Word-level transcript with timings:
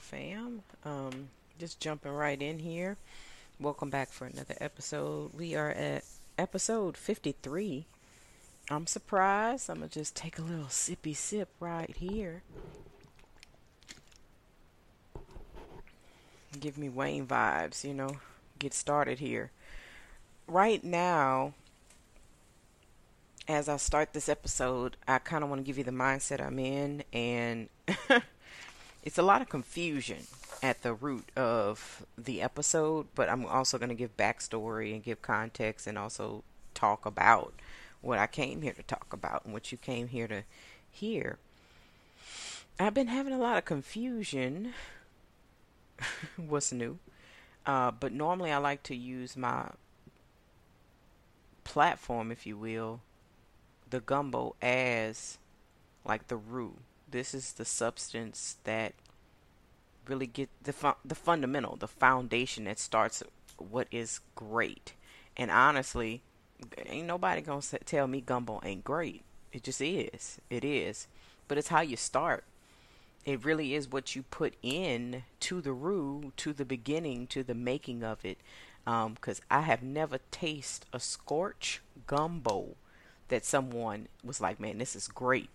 Fam. 0.00 0.62
Um, 0.84 1.28
just 1.58 1.80
jumping 1.80 2.12
right 2.12 2.40
in 2.40 2.58
here. 2.58 2.96
Welcome 3.60 3.90
back 3.90 4.10
for 4.10 4.26
another 4.26 4.54
episode. 4.60 5.32
We 5.34 5.54
are 5.54 5.70
at 5.70 6.04
episode 6.38 6.96
53. 6.96 7.84
I'm 8.70 8.86
surprised. 8.86 9.68
I'm 9.68 9.78
going 9.78 9.90
to 9.90 9.98
just 9.98 10.16
take 10.16 10.38
a 10.38 10.42
little 10.42 10.66
sippy 10.66 11.14
sip 11.14 11.50
right 11.60 11.94
here. 11.96 12.42
Give 16.58 16.78
me 16.78 16.88
Wayne 16.88 17.26
vibes, 17.26 17.84
you 17.84 17.94
know. 17.94 18.16
Get 18.58 18.74
started 18.74 19.18
here. 19.18 19.50
Right 20.46 20.82
now, 20.82 21.52
as 23.46 23.68
I 23.68 23.76
start 23.76 24.12
this 24.12 24.28
episode, 24.28 24.96
I 25.06 25.18
kind 25.18 25.44
of 25.44 25.50
want 25.50 25.60
to 25.60 25.64
give 25.64 25.78
you 25.78 25.84
the 25.84 25.90
mindset 25.90 26.44
I'm 26.44 26.58
in, 26.58 27.04
and 27.12 27.68
it's 29.02 29.18
a 29.18 29.22
lot 29.22 29.42
of 29.42 29.48
confusion 29.48 30.26
at 30.62 30.82
the 30.82 30.92
root 30.92 31.30
of 31.36 32.04
the 32.18 32.42
episode, 32.42 33.06
but 33.14 33.28
I'm 33.28 33.46
also 33.46 33.78
going 33.78 33.88
to 33.88 33.94
give 33.94 34.16
backstory 34.16 34.92
and 34.92 35.02
give 35.02 35.22
context 35.22 35.86
and 35.86 35.96
also 35.96 36.44
talk 36.74 37.06
about 37.06 37.54
what 38.02 38.18
I 38.18 38.26
came 38.26 38.62
here 38.62 38.72
to 38.72 38.82
talk 38.82 39.12
about 39.12 39.44
and 39.44 39.52
what 39.52 39.72
you 39.72 39.78
came 39.78 40.08
here 40.08 40.28
to 40.28 40.42
hear. 40.90 41.38
I've 42.78 42.94
been 42.94 43.08
having 43.08 43.32
a 43.32 43.38
lot 43.38 43.58
of 43.58 43.64
confusion. 43.64 44.72
What's 46.36 46.72
new? 46.72 46.98
Uh, 47.66 47.90
but 47.90 48.12
normally 48.12 48.52
I 48.52 48.58
like 48.58 48.82
to 48.84 48.96
use 48.96 49.36
my 49.36 49.68
platform, 51.64 52.30
if 52.30 52.46
you 52.46 52.56
will, 52.56 53.00
the 53.88 54.00
gumbo 54.00 54.56
as 54.62 55.38
like 56.04 56.28
the 56.28 56.36
root 56.36 56.78
this 57.10 57.34
is 57.34 57.52
the 57.52 57.64
substance 57.64 58.56
that 58.64 58.94
really 60.06 60.26
get 60.26 60.48
the 60.62 60.72
fu- 60.72 60.92
the 61.04 61.14
fundamental, 61.14 61.76
the 61.76 61.88
foundation 61.88 62.64
that 62.64 62.78
starts 62.78 63.22
what 63.56 63.88
is 63.90 64.20
great. 64.34 64.94
And 65.36 65.50
honestly, 65.50 66.22
ain't 66.86 67.06
nobody 67.06 67.40
gonna 67.40 67.62
tell 67.84 68.06
me 68.06 68.20
gumbo 68.20 68.60
ain't 68.64 68.84
great. 68.84 69.22
It 69.52 69.62
just 69.62 69.80
is. 69.80 70.38
It 70.48 70.64
is. 70.64 71.06
But 71.48 71.58
it's 71.58 71.68
how 71.68 71.80
you 71.80 71.96
start. 71.96 72.44
It 73.24 73.44
really 73.44 73.74
is 73.74 73.90
what 73.90 74.16
you 74.16 74.22
put 74.22 74.54
in 74.62 75.24
to 75.40 75.60
the 75.60 75.72
roux, 75.72 76.32
to 76.38 76.52
the 76.52 76.64
beginning, 76.64 77.26
to 77.28 77.42
the 77.42 77.54
making 77.54 78.02
of 78.02 78.24
it. 78.24 78.38
Because 78.84 79.40
um, 79.40 79.46
I 79.50 79.60
have 79.62 79.82
never 79.82 80.18
tasted 80.30 80.86
a 80.92 81.00
scorch 81.00 81.82
gumbo 82.06 82.76
that 83.28 83.44
someone 83.44 84.08
was 84.24 84.40
like, 84.40 84.58
man, 84.58 84.78
this 84.78 84.96
is 84.96 85.06
great. 85.06 85.50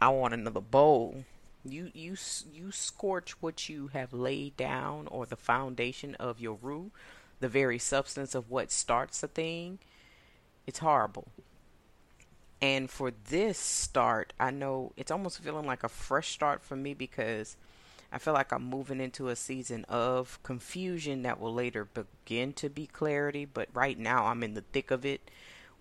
I 0.00 0.10
want 0.10 0.34
another 0.34 0.60
bowl. 0.60 1.24
You 1.64 1.90
you 1.92 2.16
you 2.52 2.70
scorch 2.70 3.42
what 3.42 3.68
you 3.68 3.88
have 3.88 4.12
laid 4.12 4.56
down 4.56 5.08
or 5.08 5.26
the 5.26 5.36
foundation 5.36 6.14
of 6.16 6.40
your 6.40 6.56
roux, 6.62 6.92
the 7.40 7.48
very 7.48 7.78
substance 7.80 8.34
of 8.34 8.48
what 8.48 8.70
starts 8.70 9.22
a 9.24 9.28
thing. 9.28 9.80
It's 10.68 10.78
horrible. 10.78 11.28
And 12.60 12.88
for 12.88 13.12
this 13.28 13.58
start, 13.58 14.32
I 14.38 14.50
know 14.50 14.92
it's 14.96 15.10
almost 15.10 15.40
feeling 15.40 15.66
like 15.66 15.82
a 15.82 15.88
fresh 15.88 16.28
start 16.28 16.62
for 16.62 16.76
me 16.76 16.94
because 16.94 17.56
I 18.12 18.18
feel 18.18 18.34
like 18.34 18.52
I'm 18.52 18.64
moving 18.64 19.00
into 19.00 19.28
a 19.28 19.36
season 19.36 19.84
of 19.88 20.40
confusion 20.42 21.22
that 21.22 21.40
will 21.40 21.54
later 21.54 21.84
begin 21.84 22.52
to 22.54 22.68
be 22.68 22.86
clarity. 22.86 23.44
But 23.44 23.68
right 23.74 23.98
now, 23.98 24.26
I'm 24.26 24.42
in 24.42 24.54
the 24.54 24.64
thick 24.72 24.90
of 24.90 25.04
it 25.04 25.28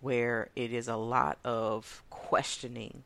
where 0.01 0.49
it 0.55 0.73
is 0.73 0.87
a 0.87 0.97
lot 0.97 1.37
of 1.43 2.03
questioning 2.09 3.03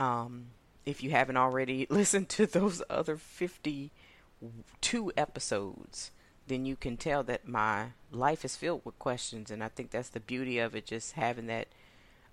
um, 0.00 0.46
if 0.84 1.02
you 1.02 1.10
haven't 1.10 1.36
already 1.36 1.86
listened 1.90 2.28
to 2.30 2.46
those 2.46 2.82
other 2.90 3.16
52 3.16 5.12
episodes, 5.16 6.10
then 6.48 6.64
you 6.64 6.74
can 6.74 6.96
tell 6.96 7.22
that 7.24 7.46
my 7.46 7.88
life 8.10 8.44
is 8.44 8.56
filled 8.56 8.82
with 8.84 8.98
questions. 8.98 9.50
And 9.50 9.62
I 9.62 9.68
think 9.68 9.90
that's 9.90 10.08
the 10.08 10.20
beauty 10.20 10.58
of 10.58 10.74
it, 10.74 10.86
just 10.86 11.12
having 11.12 11.46
that 11.46 11.68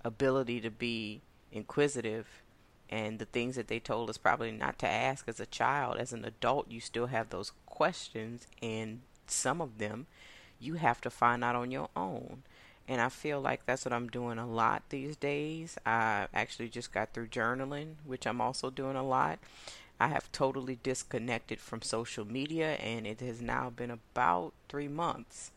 ability 0.03 0.61
to 0.61 0.72
be 0.72 1.22
inquisitive. 1.51 2.41
And 2.89 3.19
the 3.19 3.25
things 3.25 3.57
that 3.57 3.67
they 3.67 3.79
told 3.79 4.09
us 4.09 4.17
probably 4.17 4.51
not 4.51 4.79
to 4.79 4.88
ask 4.88 5.28
as 5.28 5.41
a 5.41 5.45
child, 5.45 5.97
as 5.97 6.13
an 6.13 6.23
adult, 6.23 6.72
you 6.72 6.79
still 6.79 7.07
have 7.07 7.29
those 7.29 7.51
questions. 7.66 8.47
And 8.61 9.01
some 9.28 9.61
of 9.61 9.78
them 9.78 10.07
you 10.59 10.75
have 10.75 11.01
to 11.01 11.09
find 11.09 11.44
out 11.44 11.55
on 11.55 11.72
your 11.72 11.89
own. 11.95 12.44
And 12.88 13.02
I 13.02 13.09
feel 13.09 13.42
like 13.42 13.66
that's 13.66 13.84
what 13.84 13.94
I'm 13.94 14.08
doing 14.08 14.38
a 14.38 14.48
lot 14.48 14.84
these 14.90 15.18
days. 15.18 15.78
I 15.86 16.28
actually 16.34 16.70
just 16.70 16.94
got 16.94 17.14
through 17.14 17.28
journaling, 17.28 17.96
which 18.06 18.25
I'm 18.25 18.40
also 18.40 18.70
doing 18.70 18.96
a 18.96 19.03
lot. 19.03 19.40
I 20.00 20.08
have 20.08 20.31
totally 20.31 20.80
disconnected 20.84 21.59
from 21.59 21.81
social 21.81 22.26
media, 22.26 22.76
and 22.76 23.06
it 23.08 23.20
has 23.20 23.42
now 23.42 23.70
been 23.70 23.92
about 23.92 24.53
three 24.70 24.88
months 24.88 25.52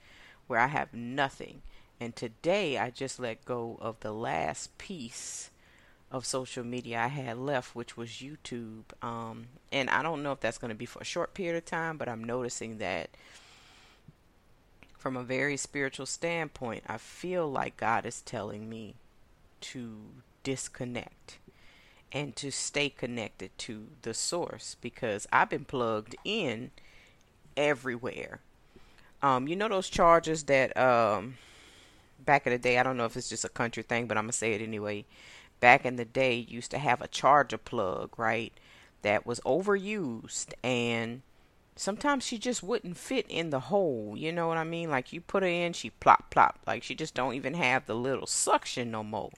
where 0.47 0.59
I 0.59 0.69
have 0.69 0.93
nothing. 0.93 1.63
And 2.01 2.17
today 2.17 2.79
I 2.79 2.91
just 2.91 3.21
let 3.21 3.45
go 3.45 3.79
of 3.81 4.01
the 4.01 4.13
last 4.13 4.77
piece 4.79 5.51
of 6.11 6.27
social 6.27 6.65
media 6.65 7.01
I 7.03 7.09
had 7.09 7.39
left, 7.39 7.77
which 7.77 7.97
was 7.97 8.09
YouTube. 8.09 8.85
Um, 9.03 9.47
and 9.71 9.89
I 9.91 10.03
don't 10.03 10.23
know 10.23 10.33
if 10.33 10.41
that's 10.41 10.59
going 10.59 10.71
to 10.71 10.75
be 10.75 10.87
for 10.87 11.01
a 11.01 11.05
short 11.05 11.35
period 11.35 11.57
of 11.57 11.67
time, 11.67 11.99
but 11.99 12.09
I'm 12.09 12.25
noticing 12.25 12.79
that 12.79 13.11
from 15.00 15.16
a 15.16 15.22
very 15.22 15.56
spiritual 15.56 16.05
standpoint, 16.05 16.84
I 16.87 16.99
feel 16.99 17.50
like 17.50 17.78
God 17.78 18.05
is 18.05 18.21
telling 18.21 18.69
me 18.69 18.97
to 19.62 19.97
disconnect 20.43 21.38
and 22.12 22.37
to 22.37 22.50
stay 22.50 22.91
connected 22.91 23.56
to 23.56 23.87
the 24.03 24.12
source 24.12 24.77
because 24.83 25.27
I've 25.33 25.49
been 25.49 25.65
plugged 25.65 26.16
in 26.22 26.71
everywhere. 27.56 28.41
Um, 29.22 29.49
you 29.49 29.56
know 29.56 29.69
those 29.69 29.89
chargers 29.89 30.43
that 30.44 30.77
um, 30.77 31.39
back 32.27 32.47
in 32.47 32.53
the 32.53 32.59
day, 32.59 32.78
I 32.78 32.83
don't 32.83 32.99
know 32.99 33.06
if 33.06 33.16
it's 33.16 33.31
just 33.31 33.44
a 33.47 33.49
country 33.50 33.83
thing, 33.83 34.06
but 34.06 34.19
I'm 34.19 34.25
gonna 34.25 34.33
say 34.33 34.53
it 34.53 34.60
anyway. 34.60 35.06
Back 35.60 35.87
in 35.87 35.97
the 35.97 36.05
day, 36.05 36.34
used 36.34 36.71
to 36.72 36.78
have 36.78 37.00
a 37.00 37.09
charger 37.09 37.59
plug, 37.59 38.19
right? 38.19 38.53
That 39.00 39.25
was 39.25 39.41
overused 39.41 40.53
and 40.62 41.22
sometimes 41.77 42.25
she 42.25 42.39
just 42.39 42.63
wouldn't 42.63 42.97
fit 42.97 43.27
in 43.29 43.51
the 43.51 43.61
hole. 43.61 44.15
You 44.17 44.33
know 44.33 44.49
what 44.49 44.59
I 44.59 44.65
mean? 44.65 44.91
Like 44.91 45.13
you 45.13 45.21
put 45.21 45.43
her 45.43 45.49
in, 45.49 45.73
she 45.73 45.91
plop 45.91 46.31
plop. 46.31 46.59
Like 46.67 46.83
she 46.83 46.95
just 46.95 47.15
don't 47.15 47.35
even 47.35 47.55
have 47.55 47.87
the 47.87 47.95
little 47.95 48.27
suction 48.27 48.91
no 48.91 49.03
more. 49.03 49.31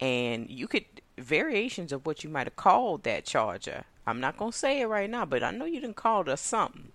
And 0.00 0.50
you 0.50 0.68
could 0.68 0.84
variations 1.18 1.92
of 1.92 2.04
what 2.04 2.22
you 2.22 2.30
might 2.30 2.46
have 2.46 2.56
called 2.56 3.04
that 3.04 3.24
charger. 3.24 3.84
I'm 4.06 4.20
not 4.20 4.36
gonna 4.36 4.52
say 4.52 4.80
it 4.80 4.86
right 4.86 5.08
now, 5.08 5.24
but 5.24 5.42
I 5.42 5.50
know 5.50 5.64
you 5.64 5.80
didn't 5.80 5.96
call 5.96 6.24
her 6.24 6.36
something. 6.36 6.92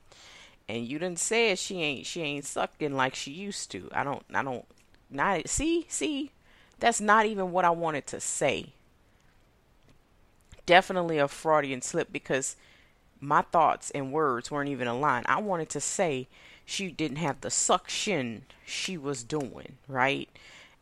And 0.70 0.88
you 0.88 1.00
didn't 1.00 1.20
say 1.20 1.56
she 1.56 1.82
ain't 1.82 2.06
she 2.06 2.22
ain't 2.22 2.46
sucking 2.46 2.96
like 2.96 3.16
she 3.16 3.32
used 3.32 3.72
to. 3.72 3.90
I 3.92 4.04
don't 4.04 4.24
I 4.34 4.44
don't 4.44 4.66
not 5.10 5.50
see 5.50 5.86
see 5.90 6.32
that's 6.80 7.02
not 7.02 7.26
even 7.26 7.52
what 7.52 7.66
I 7.66 7.70
wanted 7.70 8.08
to 8.08 8.20
say. 8.20 8.74
Definitely 10.66 11.18
a 11.18 11.28
Freudian 11.28 11.82
slip 11.82 12.12
because 12.12 12.56
my 13.22 13.44
thoughts 13.44 13.92
and 13.92 14.12
words 14.12 14.50
weren't 14.50 14.70
even 14.70 14.88
aligned. 14.88 15.28
I 15.30 15.40
wanted 15.40 15.70
to 15.70 15.80
say 15.80 16.28
she 16.66 16.92
didn't 16.92 17.18
have 17.18 17.42
the 17.42 17.52
suction 17.52 18.44
she 18.66 18.98
was 18.98 19.24
doing, 19.24 19.78
right? 19.88 20.28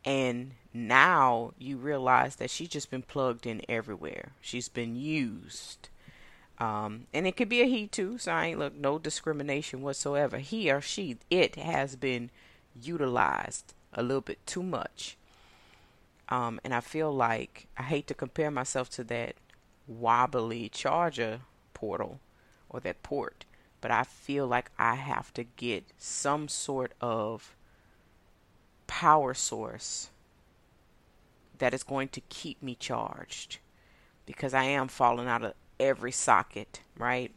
And 0.05 0.51
now 0.73 1.53
you 1.59 1.77
realize 1.77 2.37
that 2.37 2.49
she's 2.49 2.69
just 2.69 2.89
been 2.89 3.01
plugged 3.01 3.45
in 3.45 3.61
everywhere. 3.67 4.31
She's 4.39 4.69
been 4.69 4.95
used. 4.95 5.89
Um, 6.57 7.07
and 7.13 7.27
it 7.27 7.35
could 7.35 7.49
be 7.49 7.61
a 7.61 7.65
he 7.65 7.87
too, 7.87 8.17
so 8.17 8.31
I 8.31 8.47
ain't 8.47 8.59
look 8.59 8.75
no 8.75 8.97
discrimination 8.99 9.81
whatsoever. 9.81 10.37
He 10.37 10.71
or 10.71 10.81
she, 10.81 11.17
it 11.29 11.55
has 11.55 11.95
been 11.95 12.29
utilized 12.81 13.73
a 13.93 14.01
little 14.01 14.21
bit 14.21 14.45
too 14.45 14.63
much. 14.63 15.17
Um, 16.29 16.59
and 16.63 16.73
I 16.73 16.79
feel 16.79 17.11
like 17.11 17.67
I 17.77 17.83
hate 17.83 18.07
to 18.07 18.13
compare 18.13 18.51
myself 18.51 18.89
to 18.91 19.03
that 19.05 19.35
wobbly 19.87 20.69
charger 20.69 21.41
portal 21.73 22.19
or 22.69 22.79
that 22.81 23.03
port, 23.03 23.45
but 23.81 23.91
I 23.91 24.03
feel 24.03 24.47
like 24.47 24.71
I 24.77 24.95
have 24.95 25.33
to 25.33 25.43
get 25.43 25.85
some 25.97 26.47
sort 26.47 26.93
of 27.01 27.55
power 28.87 29.33
source 29.33 30.09
that 31.59 31.73
is 31.73 31.83
going 31.83 32.07
to 32.09 32.21
keep 32.21 32.61
me 32.61 32.75
charged 32.75 33.59
because 34.25 34.53
I 34.53 34.63
am 34.63 34.87
falling 34.87 35.27
out 35.27 35.43
of 35.43 35.53
every 35.79 36.11
socket, 36.11 36.81
right? 36.97 37.31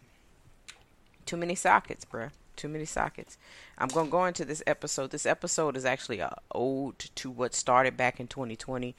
Too 1.26 1.36
many 1.36 1.54
sockets, 1.54 2.04
bruh. 2.04 2.30
Too 2.56 2.68
many 2.68 2.84
sockets. 2.84 3.38
I'm 3.78 3.88
to 3.88 4.04
go 4.04 4.24
into 4.26 4.44
this 4.44 4.62
episode. 4.66 5.10
This 5.10 5.26
episode 5.26 5.76
is 5.76 5.84
actually 5.84 6.20
uh, 6.20 6.28
a 6.28 6.36
ode 6.54 6.98
to 6.98 7.30
what 7.30 7.54
started 7.54 7.96
back 7.96 8.20
in 8.20 8.28
2020. 8.28 8.94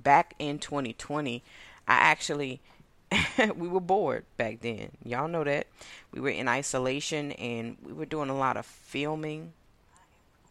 Back 0.00 0.34
in 0.38 0.58
2020, 0.58 1.42
I 1.86 1.94
actually 1.94 2.60
we 3.56 3.68
were 3.68 3.80
bored 3.80 4.24
back 4.36 4.60
then. 4.60 4.90
Y'all 5.04 5.28
know 5.28 5.44
that. 5.44 5.66
We 6.12 6.20
were 6.20 6.30
in 6.30 6.48
isolation 6.48 7.32
and 7.32 7.76
we 7.84 7.92
were 7.92 8.06
doing 8.06 8.30
a 8.30 8.36
lot 8.36 8.56
of 8.56 8.66
filming. 8.66 9.52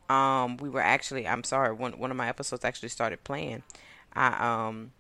Um, 0.10 0.58
we 0.58 0.70
were 0.70 0.82
actually 0.82 1.28
I'm 1.28 1.44
sorry, 1.44 1.74
one 1.74 1.94
one 1.94 2.12
of 2.12 2.18
my 2.18 2.28
episodes 2.28 2.64
actually 2.64 2.90
started 2.90 3.24
playing. 3.24 3.64
I 4.14 4.68
um 4.68 4.92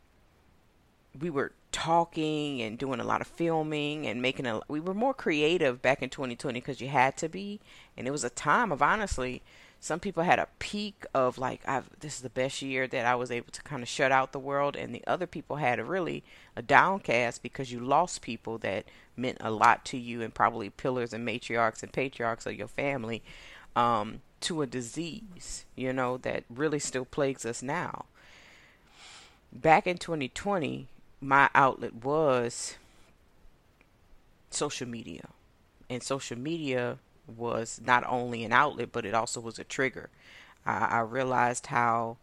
we 1.19 1.29
were 1.29 1.53
talking 1.71 2.61
and 2.61 2.77
doing 2.77 2.99
a 2.99 3.03
lot 3.03 3.21
of 3.21 3.27
filming 3.27 4.07
and 4.07 4.21
making 4.21 4.45
a 4.45 4.61
we 4.67 4.79
were 4.79 4.93
more 4.93 5.13
creative 5.13 5.81
back 5.81 6.01
in 6.01 6.09
2020 6.09 6.59
because 6.59 6.79
you 6.79 6.87
had 6.87 7.17
to 7.17 7.27
be 7.27 7.59
and 7.97 8.07
it 8.07 8.11
was 8.11 8.23
a 8.23 8.29
time 8.29 8.71
of 8.71 8.81
honestly 8.81 9.41
some 9.85 9.99
people 9.99 10.23
had 10.23 10.39
a 10.39 10.47
peak 10.57 11.05
of 11.13 11.37
like 11.37 11.61
I've 11.67 11.89
this 11.99 12.15
is 12.15 12.21
the 12.21 12.29
best 12.29 12.61
year 12.61 12.87
that 12.87 13.05
I 13.05 13.15
was 13.15 13.29
able 13.29 13.51
to 13.51 13.61
kind 13.61 13.83
of 13.83 13.89
shut 13.89 14.11
out 14.11 14.31
the 14.31 14.39
world 14.39 14.75
and 14.75 14.95
the 14.95 15.05
other 15.05 15.27
people 15.27 15.57
had 15.57 15.79
a 15.79 15.83
really 15.83 16.23
a 16.55 16.61
downcast 16.61 17.43
because 17.43 17.71
you 17.71 17.79
lost 17.79 18.21
people 18.21 18.57
that 18.59 18.85
meant 19.15 19.37
a 19.41 19.51
lot 19.51 19.85
to 19.85 19.97
you 19.97 20.21
and 20.21 20.33
probably 20.33 20.69
pillars 20.69 21.13
and 21.13 21.27
matriarchs 21.27 21.83
and 21.83 21.93
patriarchs 21.93 22.45
of 22.45 22.55
your 22.55 22.67
family 22.67 23.21
um, 23.75 24.21
to 24.41 24.61
a 24.61 24.67
disease 24.67 25.65
you 25.75 25.93
know 25.93 26.17
that 26.17 26.43
really 26.49 26.79
still 26.79 27.05
plagues 27.05 27.45
us 27.45 27.61
now 27.61 28.05
back 29.51 29.85
in 29.85 29.97
2020 29.97 30.87
my 31.21 31.49
outlet 31.53 32.03
was 32.03 32.75
social 34.49 34.87
media. 34.87 35.29
And 35.89 36.01
social 36.01 36.37
media 36.37 36.97
was 37.27 37.81
not 37.83 38.03
only 38.07 38.43
an 38.43 38.51
outlet, 38.51 38.89
but 38.91 39.05
it 39.05 39.13
also 39.13 39.39
was 39.39 39.59
a 39.59 39.63
trigger. 39.63 40.09
I, 40.65 40.77
I 40.85 40.99
realized 40.99 41.67
how 41.67 42.17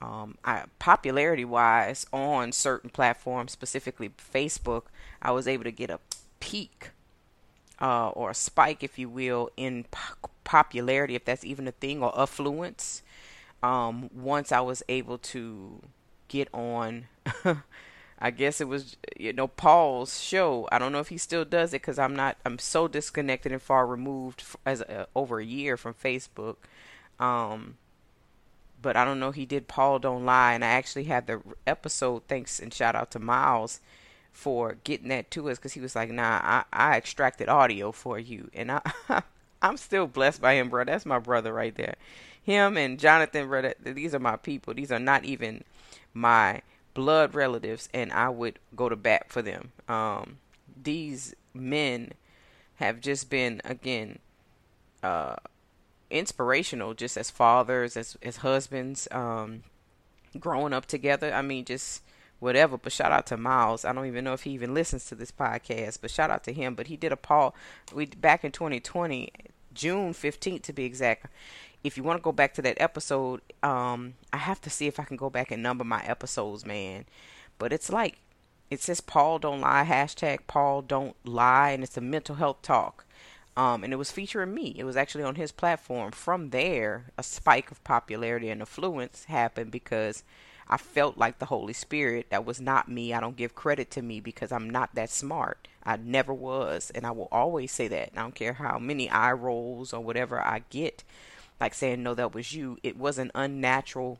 um, 0.00 0.36
I, 0.44 0.64
popularity 0.78 1.44
wise 1.44 2.06
on 2.12 2.52
certain 2.52 2.90
platforms, 2.90 3.52
specifically 3.52 4.10
Facebook, 4.10 4.84
I 5.20 5.32
was 5.32 5.48
able 5.48 5.64
to 5.64 5.72
get 5.72 5.90
a 5.90 6.00
peak 6.40 6.90
uh, 7.80 8.10
or 8.10 8.30
a 8.30 8.34
spike, 8.34 8.82
if 8.82 8.98
you 8.98 9.08
will, 9.08 9.50
in 9.56 9.84
po- 9.90 10.30
popularity, 10.44 11.14
if 11.14 11.24
that's 11.24 11.44
even 11.44 11.66
a 11.68 11.72
thing, 11.72 12.02
or 12.02 12.18
affluence. 12.18 13.02
Um, 13.62 14.08
once 14.14 14.52
I 14.52 14.60
was 14.60 14.82
able 14.88 15.18
to 15.18 15.82
get 16.28 16.48
on 16.54 17.06
I 18.20 18.30
guess 18.30 18.60
it 18.60 18.68
was 18.68 18.96
you 19.16 19.32
know 19.32 19.48
Paul's 19.48 20.20
show. 20.20 20.68
I 20.72 20.78
don't 20.78 20.92
know 20.92 21.00
if 21.00 21.08
he 21.08 21.18
still 21.18 21.44
does 21.44 21.70
it 21.70 21.82
because 21.82 21.98
I'm 21.98 22.16
not. 22.16 22.36
I'm 22.44 22.58
so 22.58 22.88
disconnected 22.88 23.52
and 23.52 23.62
far 23.62 23.86
removed 23.86 24.42
as 24.66 24.80
a, 24.80 25.06
over 25.14 25.38
a 25.38 25.44
year 25.44 25.76
from 25.76 25.94
Facebook. 25.94 26.56
Um, 27.20 27.76
but 28.80 28.96
I 28.96 29.04
don't 29.04 29.20
know. 29.20 29.30
He 29.30 29.46
did 29.46 29.68
Paul 29.68 29.98
Don't 29.98 30.24
Lie, 30.24 30.54
and 30.54 30.64
I 30.64 30.68
actually 30.68 31.04
had 31.04 31.26
the 31.26 31.40
episode. 31.66 32.22
Thanks 32.28 32.58
and 32.60 32.72
shout 32.72 32.96
out 32.96 33.10
to 33.12 33.18
Miles 33.18 33.80
for 34.32 34.76
getting 34.84 35.08
that 35.08 35.30
to 35.32 35.50
us 35.50 35.58
because 35.58 35.72
he 35.72 35.80
was 35.80 35.96
like, 35.96 36.10
"Nah, 36.10 36.40
I, 36.42 36.64
I 36.72 36.96
extracted 36.96 37.48
audio 37.48 37.92
for 37.92 38.18
you," 38.18 38.50
and 38.54 38.72
I 38.72 38.80
I'm 39.62 39.76
still 39.76 40.06
blessed 40.06 40.40
by 40.40 40.54
him, 40.54 40.68
bro. 40.68 40.84
That's 40.84 41.06
my 41.06 41.18
brother 41.18 41.52
right 41.52 41.74
there. 41.74 41.96
Him 42.42 42.76
and 42.76 42.98
Jonathan, 42.98 43.48
brother. 43.48 43.74
These 43.82 44.14
are 44.14 44.20
my 44.20 44.36
people. 44.36 44.74
These 44.74 44.92
are 44.92 44.98
not 44.98 45.24
even 45.24 45.64
my 46.14 46.62
blood 46.98 47.32
relatives, 47.32 47.88
and 47.94 48.12
I 48.12 48.28
would 48.28 48.58
go 48.74 48.88
to 48.88 48.96
bat 48.96 49.26
for 49.28 49.40
them. 49.40 49.70
Um, 49.86 50.38
these 50.82 51.32
men 51.54 52.10
have 52.74 53.00
just 53.00 53.30
been 53.30 53.62
again 53.64 54.18
uh, 55.04 55.36
inspirational, 56.10 56.94
just 56.94 57.16
as 57.16 57.30
fathers, 57.30 57.96
as 57.96 58.16
as 58.20 58.38
husbands, 58.38 59.06
um, 59.12 59.62
growing 60.40 60.72
up 60.72 60.86
together. 60.86 61.32
I 61.32 61.40
mean, 61.40 61.64
just 61.64 62.02
whatever. 62.40 62.76
But 62.76 62.90
shout 62.90 63.12
out 63.12 63.26
to 63.26 63.36
Miles. 63.36 63.84
I 63.84 63.92
don't 63.92 64.06
even 64.06 64.24
know 64.24 64.32
if 64.32 64.42
he 64.42 64.50
even 64.50 64.74
listens 64.74 65.04
to 65.06 65.14
this 65.14 65.30
podcast, 65.30 65.98
but 66.00 66.10
shout 66.10 66.32
out 66.32 66.42
to 66.44 66.52
him. 66.52 66.74
But 66.74 66.88
he 66.88 66.96
did 66.96 67.12
a 67.12 67.16
Paul. 67.16 67.54
We 67.94 68.06
back 68.06 68.42
in 68.42 68.50
2020, 68.50 69.30
June 69.72 70.12
15th 70.12 70.62
to 70.62 70.72
be 70.72 70.84
exact 70.84 71.26
if 71.84 71.96
you 71.96 72.02
want 72.02 72.18
to 72.18 72.22
go 72.22 72.32
back 72.32 72.54
to 72.54 72.62
that 72.62 72.80
episode, 72.80 73.40
um, 73.62 74.14
I 74.32 74.38
have 74.38 74.60
to 74.62 74.70
see 74.70 74.86
if 74.86 74.98
I 74.98 75.04
can 75.04 75.16
go 75.16 75.30
back 75.30 75.50
and 75.50 75.62
number 75.62 75.84
my 75.84 76.02
episodes, 76.04 76.66
man. 76.66 77.04
But 77.58 77.72
it's 77.72 77.90
like 77.90 78.18
it 78.70 78.80
says 78.80 79.00
Paul 79.00 79.38
don't 79.38 79.60
lie 79.60 79.84
hashtag 79.84 80.40
Paul 80.46 80.82
don't 80.82 81.16
lie, 81.24 81.70
and 81.70 81.82
it's 81.82 81.96
a 81.96 82.02
mental 82.02 82.36
health 82.36 82.62
talk. 82.62 83.04
Um, 83.56 83.82
and 83.82 83.92
it 83.92 83.96
was 83.96 84.12
featuring 84.12 84.54
me. 84.54 84.74
It 84.76 84.84
was 84.84 84.96
actually 84.96 85.24
on 85.24 85.34
his 85.34 85.50
platform. 85.50 86.12
From 86.12 86.50
there, 86.50 87.06
a 87.18 87.24
spike 87.24 87.72
of 87.72 87.82
popularity 87.82 88.50
and 88.50 88.62
affluence 88.62 89.24
happened 89.24 89.72
because 89.72 90.22
I 90.68 90.76
felt 90.76 91.18
like 91.18 91.38
the 91.38 91.46
Holy 91.46 91.72
Spirit. 91.72 92.30
That 92.30 92.44
was 92.44 92.60
not 92.60 92.88
me. 92.88 93.12
I 93.12 93.20
don't 93.20 93.36
give 93.36 93.56
credit 93.56 93.90
to 93.92 94.02
me 94.02 94.20
because 94.20 94.52
I'm 94.52 94.70
not 94.70 94.94
that 94.94 95.10
smart. 95.10 95.66
I 95.82 95.96
never 95.96 96.32
was, 96.32 96.92
and 96.94 97.04
I 97.04 97.10
will 97.10 97.28
always 97.32 97.72
say 97.72 97.88
that. 97.88 98.10
I 98.16 98.20
don't 98.20 98.34
care 98.34 98.52
how 98.52 98.78
many 98.78 99.10
eye 99.10 99.32
rolls 99.32 99.92
or 99.92 100.00
whatever 100.00 100.40
I 100.40 100.62
get 100.70 101.02
like 101.60 101.74
saying, 101.74 102.02
no, 102.02 102.14
that 102.14 102.34
was 102.34 102.52
you. 102.52 102.78
It 102.82 102.96
was 102.96 103.18
an 103.18 103.30
unnatural 103.34 104.18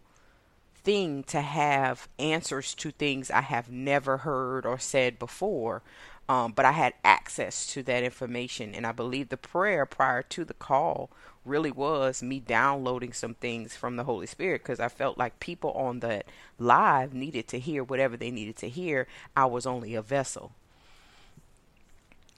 thing 0.75 1.23
to 1.25 1.41
have 1.41 2.09
answers 2.19 2.75
to 2.77 2.91
things 2.91 3.31
I 3.31 3.43
have 3.43 3.71
never 3.71 4.19
heard 4.19 4.65
or 4.65 4.79
said 4.79 5.19
before. 5.19 5.83
Um, 6.29 6.53
but 6.53 6.67
I 6.67 6.73
had 6.73 6.93
access 7.05 7.67
to 7.69 7.83
that 7.85 8.03
information. 8.03 8.75
And 8.75 8.87
I 8.87 8.93
believe 8.93 9.29
the 9.29 9.37
prayer 9.37 9.87
prior 9.87 10.23
to 10.23 10.45
the 10.45 10.55
call 10.55 11.11
really 11.45 11.71
was 11.71 12.23
me 12.23 12.39
downloading 12.39 13.13
some 13.13 13.35
things 13.35 13.75
from 13.75 13.97
the 13.97 14.05
Holy 14.05 14.27
Spirit 14.27 14.63
because 14.63 14.81
I 14.81 14.89
felt 14.89 15.17
like 15.17 15.41
people 15.41 15.73
on 15.73 16.01
that 16.01 16.27
live 16.59 17.15
needed 17.15 17.49
to 17.49 17.59
hear 17.59 17.83
whatever 17.83 18.17
they 18.17 18.31
needed 18.31 18.57
to 18.57 18.69
hear. 18.69 19.07
I 19.35 19.47
was 19.47 19.67
only 19.67 19.95
a 19.95 20.03
vessel. 20.03 20.53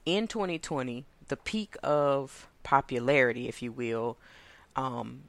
In 0.07 0.29
2020, 0.29 1.05
the 1.29 1.37
peak 1.37 1.77
of 1.83 2.47
popularity, 2.63 3.49
if 3.49 3.61
you 3.63 3.73
will, 3.73 4.17
um, 4.77 5.25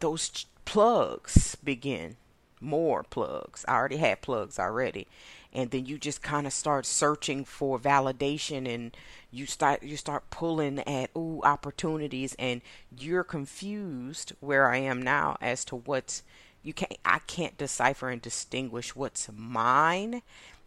those 0.00 0.28
ch- 0.28 0.46
plugs 0.64 1.56
begin. 1.56 2.16
More 2.60 3.02
plugs. 3.02 3.64
I 3.66 3.74
already 3.74 3.96
had 3.96 4.22
plugs 4.22 4.58
already. 4.58 5.08
And 5.52 5.70
then 5.70 5.84
you 5.84 5.98
just 5.98 6.22
kind 6.22 6.46
of 6.46 6.52
start 6.52 6.86
searching 6.86 7.44
for 7.44 7.78
validation 7.78 8.72
and 8.72 8.96
you 9.30 9.46
start 9.46 9.82
you 9.82 9.96
start 9.96 10.30
pulling 10.30 10.78
at 10.80 11.10
ooh 11.16 11.40
opportunities 11.42 12.34
and 12.38 12.62
you're 12.96 13.24
confused 13.24 14.32
where 14.40 14.68
I 14.68 14.78
am 14.78 15.02
now 15.02 15.36
as 15.40 15.64
to 15.66 15.76
what's 15.76 16.22
you 16.62 16.72
can't 16.72 16.96
I 17.04 17.18
can't 17.26 17.58
decipher 17.58 18.08
and 18.08 18.22
distinguish 18.22 18.94
what's 18.94 19.28
mine 19.34 20.22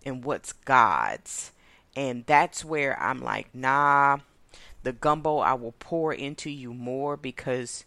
and 0.06 0.24
what's 0.24 0.54
God's. 0.54 1.52
And 1.96 2.26
that's 2.26 2.66
where 2.66 3.02
I'm 3.02 3.22
like, 3.22 3.56
nah, 3.56 4.18
the 4.84 4.92
gumbo 4.92 5.38
I 5.40 5.54
will 5.54 5.74
pour 5.80 6.14
into 6.14 6.50
you 6.50 6.74
more 6.74 7.18
because 7.18 7.86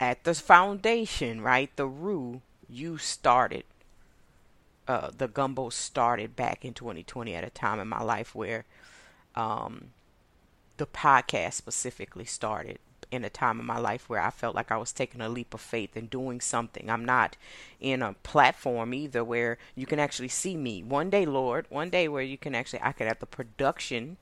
at 0.00 0.24
the 0.24 0.34
foundation, 0.34 1.42
right? 1.42 1.70
The 1.76 1.86
root 1.86 2.40
you 2.68 2.96
started. 2.98 3.64
Uh, 4.88 5.10
the 5.16 5.28
gumbo 5.28 5.68
started 5.68 6.34
back 6.34 6.64
in 6.64 6.74
2020 6.74 7.34
at 7.34 7.44
a 7.44 7.50
time 7.50 7.78
in 7.78 7.86
my 7.86 8.02
life 8.02 8.34
where 8.34 8.64
um, 9.36 9.90
the 10.78 10.86
podcast 10.86 11.52
specifically 11.52 12.24
started 12.24 12.78
in 13.10 13.24
a 13.24 13.30
time 13.30 13.60
in 13.60 13.66
my 13.66 13.78
life 13.78 14.08
where 14.08 14.20
I 14.20 14.30
felt 14.30 14.54
like 14.54 14.70
I 14.70 14.76
was 14.76 14.92
taking 14.92 15.20
a 15.20 15.28
leap 15.28 15.52
of 15.52 15.60
faith 15.60 15.96
and 15.96 16.08
doing 16.08 16.40
something. 16.40 16.88
I'm 16.88 17.04
not 17.04 17.36
in 17.80 18.02
a 18.02 18.14
platform 18.22 18.94
either 18.94 19.22
where 19.22 19.58
you 19.74 19.86
can 19.86 19.98
actually 19.98 20.28
see 20.28 20.56
me. 20.56 20.82
One 20.82 21.10
day, 21.10 21.26
Lord, 21.26 21.66
one 21.68 21.90
day 21.90 22.08
where 22.08 22.22
you 22.22 22.38
can 22.38 22.54
actually 22.54 22.80
I 22.82 22.92
could 22.92 23.06
have 23.06 23.18
the 23.18 23.26
production 23.26 24.16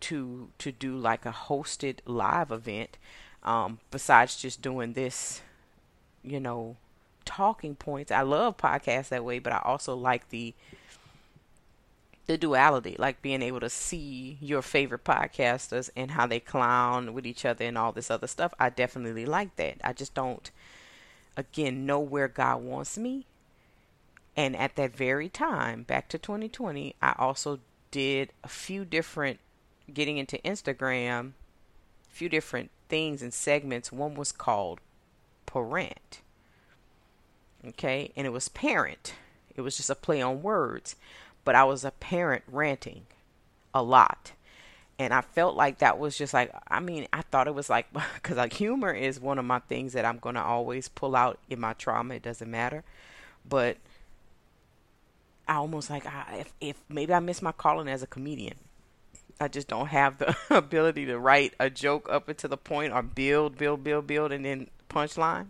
to 0.00 0.50
to 0.58 0.72
do 0.72 0.96
like 0.96 1.24
a 1.26 1.32
hosted 1.32 1.98
live 2.04 2.50
event 2.50 2.98
um, 3.44 3.78
besides 3.90 4.36
just 4.36 4.62
doing 4.62 4.94
this, 4.94 5.42
you 6.22 6.40
know, 6.40 6.76
talking 7.24 7.74
points. 7.74 8.10
I 8.10 8.22
love 8.22 8.56
podcasts 8.56 9.08
that 9.08 9.24
way, 9.24 9.38
but 9.38 9.52
I 9.52 9.60
also 9.64 9.94
like 9.94 10.30
the 10.30 10.54
the 12.26 12.38
duality, 12.38 12.96
like 12.98 13.20
being 13.20 13.42
able 13.42 13.60
to 13.60 13.68
see 13.68 14.38
your 14.40 14.62
favorite 14.62 15.04
podcasters 15.04 15.90
and 15.94 16.12
how 16.12 16.26
they 16.26 16.40
clown 16.40 17.12
with 17.12 17.26
each 17.26 17.44
other 17.44 17.66
and 17.66 17.76
all 17.76 17.92
this 17.92 18.10
other 18.10 18.26
stuff. 18.26 18.54
I 18.58 18.70
definitely 18.70 19.26
like 19.26 19.56
that. 19.56 19.76
I 19.84 19.92
just 19.92 20.14
don't 20.14 20.50
again 21.36 21.84
know 21.84 22.00
where 22.00 22.28
God 22.28 22.62
wants 22.62 22.96
me. 22.96 23.26
And 24.36 24.56
at 24.56 24.76
that 24.76 24.96
very 24.96 25.28
time, 25.28 25.82
back 25.82 26.08
to 26.08 26.18
2020, 26.18 26.96
I 27.00 27.14
also 27.18 27.60
did 27.90 28.32
a 28.42 28.48
few 28.48 28.84
different 28.84 29.38
getting 29.92 30.16
into 30.16 30.38
Instagram, 30.38 31.32
a 32.10 32.14
few 32.14 32.28
different 32.28 32.70
things 32.88 33.22
and 33.22 33.32
segments. 33.32 33.92
One 33.92 34.14
was 34.14 34.32
called 34.32 34.80
PaRANT. 35.46 36.20
Okay, 37.66 38.12
and 38.16 38.26
it 38.26 38.30
was 38.30 38.48
PaRANT. 38.48 39.14
It 39.56 39.62
was 39.62 39.76
just 39.76 39.90
a 39.90 39.94
play 39.94 40.20
on 40.20 40.42
words, 40.42 40.96
but 41.44 41.54
I 41.54 41.64
was 41.64 41.84
a 41.84 41.90
parent 41.92 42.44
ranting 42.46 43.06
a 43.72 43.82
lot. 43.82 44.32
And 44.98 45.12
I 45.12 45.22
felt 45.22 45.56
like 45.56 45.78
that 45.78 45.98
was 45.98 46.16
just 46.16 46.34
like, 46.34 46.52
I 46.68 46.78
mean, 46.80 47.08
I 47.12 47.22
thought 47.22 47.48
it 47.48 47.54
was 47.54 47.68
like, 47.68 47.86
because 48.14 48.36
like 48.36 48.52
humor 48.52 48.92
is 48.92 49.18
one 49.18 49.38
of 49.38 49.44
my 49.44 49.58
things 49.60 49.92
that 49.94 50.04
I'm 50.04 50.18
going 50.18 50.36
to 50.36 50.42
always 50.42 50.88
pull 50.88 51.16
out 51.16 51.38
in 51.48 51.60
my 51.60 51.72
trauma. 51.72 52.14
It 52.14 52.22
doesn't 52.22 52.50
matter. 52.50 52.84
But 53.48 53.78
I 55.48 55.54
almost 55.56 55.90
like, 55.90 56.06
I, 56.06 56.38
if, 56.40 56.52
if 56.60 56.76
maybe 56.88 57.12
I 57.12 57.20
miss 57.20 57.42
my 57.42 57.52
calling 57.52 57.88
as 57.88 58.02
a 58.02 58.06
comedian 58.06 58.54
I 59.40 59.48
just 59.48 59.68
don't 59.68 59.88
have 59.88 60.18
the 60.18 60.36
ability 60.50 61.06
to 61.06 61.18
write 61.18 61.54
a 61.58 61.70
joke 61.70 62.08
up 62.10 62.28
until 62.28 62.50
the 62.50 62.56
point 62.56 62.92
or 62.92 63.02
build, 63.02 63.58
build, 63.58 63.82
build, 63.84 64.06
build, 64.06 64.32
and 64.32 64.44
then 64.44 64.68
punchline. 64.88 65.48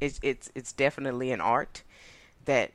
It's 0.00 0.20
it's 0.22 0.50
it's 0.54 0.72
definitely 0.72 1.30
an 1.32 1.40
art 1.40 1.82
that 2.44 2.72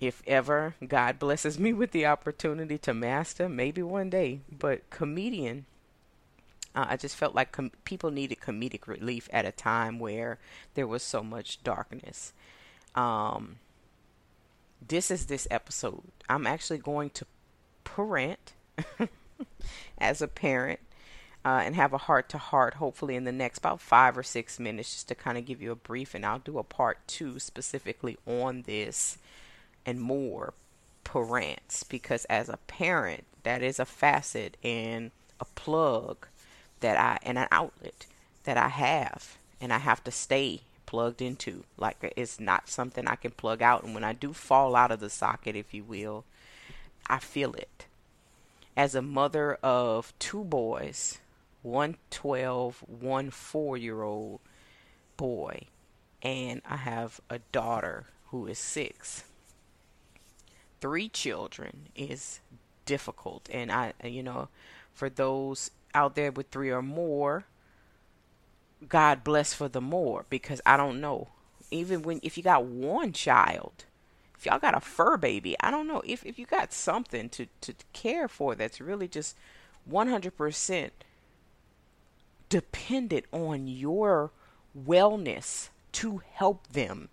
if 0.00 0.22
ever 0.26 0.74
God 0.86 1.18
blesses 1.18 1.58
me 1.58 1.72
with 1.72 1.92
the 1.92 2.06
opportunity 2.06 2.78
to 2.78 2.94
master, 2.94 3.48
maybe 3.48 3.82
one 3.82 4.10
day. 4.10 4.40
But 4.50 4.88
comedian, 4.90 5.66
uh, 6.74 6.86
I 6.88 6.96
just 6.96 7.16
felt 7.16 7.34
like 7.34 7.52
com- 7.52 7.72
people 7.84 8.10
needed 8.10 8.40
comedic 8.40 8.86
relief 8.86 9.28
at 9.32 9.44
a 9.44 9.52
time 9.52 9.98
where 9.98 10.38
there 10.74 10.86
was 10.86 11.02
so 11.02 11.22
much 11.22 11.62
darkness. 11.62 12.32
Um, 12.94 13.56
this 14.86 15.10
is 15.10 15.26
this 15.26 15.46
episode. 15.50 16.02
I'm 16.28 16.46
actually 16.46 16.78
going 16.78 17.10
to 17.10 17.26
parent 17.84 18.54
as 19.98 20.22
a 20.22 20.28
parent 20.28 20.80
uh, 21.44 21.62
and 21.64 21.74
have 21.74 21.92
a 21.92 21.98
heart 21.98 22.28
to 22.30 22.38
heart, 22.38 22.74
hopefully, 22.74 23.16
in 23.16 23.24
the 23.24 23.32
next 23.32 23.58
about 23.58 23.80
five 23.80 24.16
or 24.16 24.22
six 24.22 24.60
minutes, 24.60 24.92
just 24.92 25.08
to 25.08 25.14
kind 25.14 25.36
of 25.36 25.44
give 25.44 25.60
you 25.60 25.72
a 25.72 25.76
brief. 25.76 26.14
And 26.14 26.24
I'll 26.24 26.38
do 26.38 26.58
a 26.58 26.64
part 26.64 26.98
two 27.06 27.38
specifically 27.38 28.16
on 28.26 28.62
this 28.62 29.18
and 29.84 30.00
more 30.00 30.54
parents, 31.04 31.82
because 31.82 32.24
as 32.26 32.48
a 32.48 32.58
parent, 32.68 33.24
that 33.42 33.62
is 33.62 33.80
a 33.80 33.84
facet 33.84 34.56
and 34.62 35.10
a 35.40 35.44
plug 35.44 36.28
that 36.80 36.96
I 36.96 37.18
and 37.22 37.38
an 37.38 37.48
outlet 37.50 38.06
that 38.44 38.56
I 38.56 38.68
have, 38.68 39.36
and 39.60 39.72
I 39.72 39.78
have 39.78 40.04
to 40.04 40.10
stay 40.10 40.60
plugged 40.86 41.22
into. 41.22 41.64
Like 41.76 42.12
it's 42.16 42.38
not 42.38 42.68
something 42.68 43.08
I 43.08 43.16
can 43.16 43.32
plug 43.32 43.62
out. 43.62 43.82
And 43.82 43.94
when 43.94 44.04
I 44.04 44.12
do 44.12 44.32
fall 44.32 44.76
out 44.76 44.92
of 44.92 45.00
the 45.00 45.10
socket, 45.10 45.56
if 45.56 45.74
you 45.74 45.82
will, 45.82 46.24
I 47.08 47.18
feel 47.18 47.54
it. 47.54 47.81
As 48.76 48.94
a 48.94 49.02
mother 49.02 49.54
of 49.62 50.12
two 50.18 50.44
boys, 50.44 51.18
one 51.62 51.96
12, 52.10 52.84
one 52.86 53.30
4 53.30 53.76
year 53.76 54.02
old 54.02 54.40
boy, 55.16 55.66
and 56.22 56.62
I 56.68 56.76
have 56.76 57.20
a 57.28 57.38
daughter 57.52 58.06
who 58.26 58.46
is 58.46 58.58
six. 58.58 59.24
Three 60.80 61.08
children 61.08 61.88
is 61.94 62.40
difficult, 62.86 63.48
and 63.52 63.70
I, 63.70 63.92
you 64.02 64.22
know, 64.22 64.48
for 64.92 65.08
those 65.08 65.70
out 65.94 66.14
there 66.14 66.32
with 66.32 66.48
three 66.50 66.70
or 66.70 66.82
more, 66.82 67.44
God 68.88 69.22
bless 69.22 69.54
for 69.54 69.68
the 69.68 69.80
more 69.80 70.24
because 70.28 70.60
I 70.66 70.76
don't 70.76 71.00
know. 71.00 71.28
Even 71.70 72.02
when 72.02 72.20
if 72.22 72.36
you 72.36 72.42
got 72.42 72.64
one 72.64 73.12
child, 73.12 73.84
if 74.42 74.46
y'all 74.46 74.58
got 74.58 74.76
a 74.76 74.80
fur 74.80 75.16
baby, 75.16 75.54
I 75.60 75.70
don't 75.70 75.86
know 75.86 76.02
if 76.04 76.26
if 76.26 76.36
you 76.36 76.46
got 76.46 76.72
something 76.72 77.28
to 77.28 77.46
to 77.60 77.74
care 77.92 78.26
for 78.26 78.56
that's 78.56 78.80
really 78.80 79.06
just 79.06 79.36
100% 79.88 80.90
dependent 82.48 83.24
on 83.30 83.68
your 83.68 84.32
wellness 84.76 85.68
to 85.92 86.22
help 86.32 86.66
them. 86.66 87.08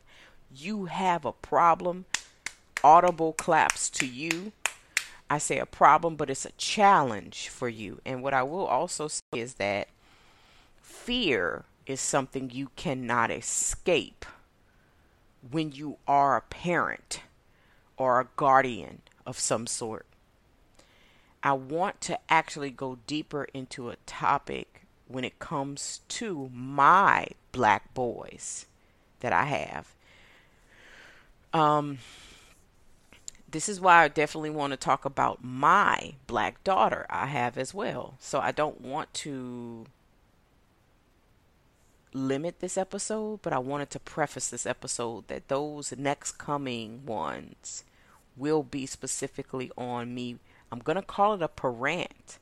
You 0.52 0.86
have 0.86 1.24
a 1.24 1.32
problem, 1.32 2.06
audible 2.84 3.34
claps 3.34 3.92
to 3.92 4.08
you. 4.08 4.52
I 5.30 5.38
say 5.38 5.60
a 5.60 5.68
problem, 5.68 6.16
but 6.16 6.32
it's 6.32 6.46
a 6.46 6.52
challenge 6.54 7.48
for 7.48 7.70
you. 7.70 8.02
And 8.08 8.24
what 8.24 8.34
I 8.34 8.42
will 8.42 8.66
also 8.66 9.08
say 9.08 9.22
is 9.36 9.56
that 9.56 9.90
fear 10.82 11.66
is 11.86 12.02
something 12.02 12.50
you 12.50 12.72
cannot 12.76 13.30
escape 13.30 14.26
when 15.50 15.72
you 15.72 15.98
are 16.08 16.36
a 16.36 16.42
parent 16.42 17.22
or 17.98 18.20
a 18.20 18.28
guardian 18.36 19.02
of 19.26 19.40
some 19.40 19.68
sort. 19.68 20.06
I 21.42 21.54
want 21.54 22.02
to 22.02 22.20
actually 22.30 22.72
go 22.72 23.00
deeper 23.08 23.48
into 23.54 23.90
a 23.90 23.96
topic 24.06 24.86
when 25.08 25.24
it 25.24 25.40
comes 25.40 26.02
to 26.10 26.50
my 26.54 27.28
black 27.52 27.94
boys 27.94 28.66
that 29.22 29.34
I 29.34 29.46
have. 29.46 29.96
Um, 31.54 32.00
this 33.50 33.70
is 33.70 33.82
why 33.82 34.04
I 34.04 34.08
definitely 34.08 34.50
want 34.50 34.72
to 34.72 34.78
talk 34.78 35.06
about 35.06 35.44
my 35.44 36.14
black 36.28 36.64
daughter 36.64 37.06
I 37.10 37.28
have 37.28 37.58
as 37.58 37.74
well. 37.74 38.16
So 38.20 38.40
I 38.40 38.52
don't 38.52 38.82
want 38.82 39.14
to 39.16 39.86
limit 42.14 42.60
this 42.60 42.78
episode, 42.78 43.42
but 43.42 43.54
I 43.54 43.60
wanted 43.60 43.90
to 43.92 44.00
preface 44.00 44.50
this 44.50 44.66
episode 44.66 45.28
that 45.28 45.48
those 45.48 45.94
next 45.98 46.34
coming 46.34 47.06
ones 47.06 47.84
will 48.36 48.64
be 48.64 48.86
specifically 48.86 49.72
on 49.78 50.14
me. 50.14 50.38
I'm 50.72 50.82
to 50.82 51.02
call 51.02 51.34
it 51.34 51.42
a 51.42 51.48
PaRANT 51.48 52.38